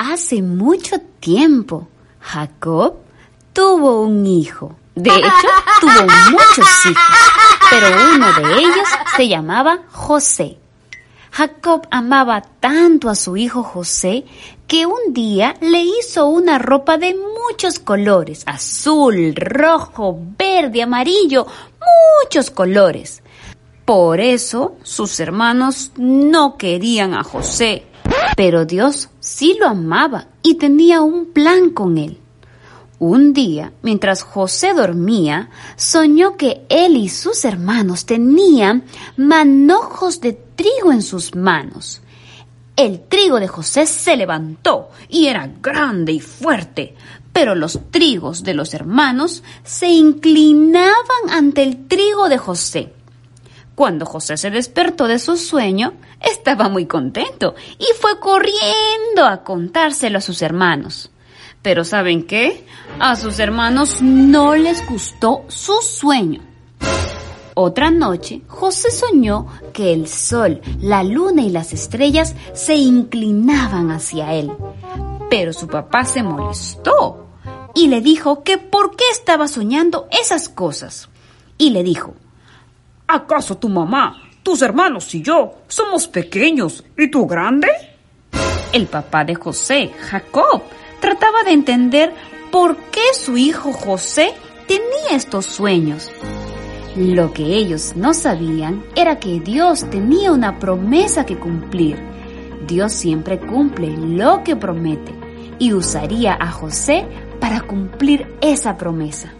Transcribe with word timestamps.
Hace 0.00 0.42
mucho 0.42 1.00
tiempo, 1.18 1.88
Jacob 2.20 2.98
tuvo 3.52 4.02
un 4.02 4.24
hijo. 4.26 4.76
De 4.94 5.10
hecho, 5.16 5.48
tuvo 5.80 6.06
muchos 6.30 6.86
hijos, 6.86 7.02
pero 7.68 7.88
uno 8.14 8.32
de 8.32 8.60
ellos 8.60 8.88
se 9.16 9.26
llamaba 9.26 9.80
José. 9.90 10.56
Jacob 11.32 11.88
amaba 11.90 12.42
tanto 12.42 13.10
a 13.10 13.16
su 13.16 13.36
hijo 13.36 13.64
José 13.64 14.24
que 14.68 14.86
un 14.86 15.12
día 15.12 15.56
le 15.60 15.82
hizo 15.82 16.28
una 16.28 16.60
ropa 16.60 16.96
de 16.96 17.16
muchos 17.16 17.80
colores, 17.80 18.44
azul, 18.46 19.34
rojo, 19.34 20.16
verde, 20.38 20.80
amarillo, 20.80 21.44
muchos 22.22 22.52
colores. 22.52 23.24
Por 23.84 24.20
eso 24.20 24.76
sus 24.84 25.18
hermanos 25.18 25.90
no 25.96 26.56
querían 26.56 27.14
a 27.14 27.24
José, 27.24 27.87
pero 28.36 28.64
Dios 28.64 29.08
sí 29.20 29.56
lo 29.58 29.68
amaba 29.68 30.28
y 30.42 30.54
tenía 30.54 31.00
un 31.00 31.26
plan 31.26 31.70
con 31.70 31.98
él. 31.98 32.18
Un 33.00 33.32
día, 33.32 33.72
mientras 33.82 34.22
José 34.22 34.74
dormía, 34.74 35.50
soñó 35.76 36.36
que 36.36 36.66
él 36.68 36.96
y 36.96 37.08
sus 37.08 37.44
hermanos 37.44 38.06
tenían 38.06 38.84
manojos 39.16 40.20
de 40.20 40.32
trigo 40.32 40.90
en 40.90 41.02
sus 41.02 41.36
manos. 41.36 42.00
El 42.74 43.00
trigo 43.00 43.38
de 43.38 43.46
José 43.46 43.86
se 43.86 44.16
levantó 44.16 44.90
y 45.08 45.26
era 45.26 45.48
grande 45.60 46.12
y 46.12 46.20
fuerte, 46.20 46.96
pero 47.32 47.54
los 47.54 47.78
trigos 47.92 48.42
de 48.42 48.54
los 48.54 48.74
hermanos 48.74 49.44
se 49.62 49.88
inclinaban 49.88 51.30
ante 51.30 51.62
el 51.62 51.86
trigo 51.86 52.28
de 52.28 52.38
José. 52.38 52.92
Cuando 53.78 54.06
José 54.06 54.36
se 54.36 54.50
despertó 54.50 55.06
de 55.06 55.20
su 55.20 55.36
sueño, 55.36 55.92
estaba 56.20 56.68
muy 56.68 56.86
contento 56.86 57.54
y 57.78 57.84
fue 58.00 58.18
corriendo 58.18 59.24
a 59.24 59.44
contárselo 59.44 60.18
a 60.18 60.20
sus 60.20 60.42
hermanos. 60.42 61.12
Pero 61.62 61.84
¿saben 61.84 62.24
qué? 62.24 62.66
A 62.98 63.14
sus 63.14 63.38
hermanos 63.38 64.02
no 64.02 64.56
les 64.56 64.84
gustó 64.88 65.44
su 65.46 65.74
sueño. 65.80 66.40
Otra 67.54 67.92
noche, 67.92 68.42
José 68.48 68.90
soñó 68.90 69.46
que 69.72 69.92
el 69.92 70.08
sol, 70.08 70.60
la 70.80 71.04
luna 71.04 71.42
y 71.42 71.50
las 71.50 71.72
estrellas 71.72 72.34
se 72.54 72.74
inclinaban 72.74 73.92
hacia 73.92 74.34
él. 74.34 74.50
Pero 75.30 75.52
su 75.52 75.68
papá 75.68 76.04
se 76.04 76.24
molestó 76.24 77.28
y 77.76 77.86
le 77.86 78.00
dijo 78.00 78.42
que 78.42 78.58
por 78.58 78.96
qué 78.96 79.04
estaba 79.12 79.46
soñando 79.46 80.08
esas 80.10 80.48
cosas. 80.48 81.10
Y 81.58 81.70
le 81.70 81.84
dijo, 81.84 82.16
¿acaso 83.08 83.56
tu 83.56 83.68
mamá, 83.68 84.22
tus 84.42 84.62
hermanos 84.62 85.12
y 85.14 85.22
yo 85.22 85.54
somos 85.66 86.06
pequeños 86.06 86.84
y 86.96 87.10
tú 87.10 87.26
grande? 87.26 87.68
El 88.72 88.86
papá 88.86 89.24
de 89.24 89.34
José, 89.34 89.90
Jacob, 89.98 90.62
trataba 91.00 91.42
de 91.42 91.52
entender 91.52 92.12
por 92.52 92.76
qué 92.76 93.14
su 93.14 93.36
hijo 93.38 93.72
José 93.72 94.34
tenía 94.66 95.16
estos 95.16 95.46
sueños. 95.46 96.12
Lo 96.96 97.32
que 97.32 97.44
ellos 97.44 97.94
no 97.96 98.12
sabían 98.12 98.84
era 98.94 99.18
que 99.18 99.40
Dios 99.40 99.88
tenía 99.88 100.32
una 100.32 100.58
promesa 100.58 101.24
que 101.24 101.38
cumplir. 101.38 101.98
Dios 102.66 102.92
siempre 102.92 103.38
cumple 103.38 103.88
lo 103.96 104.42
que 104.44 104.56
promete 104.56 105.14
y 105.58 105.72
usaría 105.72 106.36
a 106.38 106.50
José 106.50 107.06
para 107.40 107.62
cumplir 107.62 108.26
esa 108.40 108.76
promesa. 108.76 109.32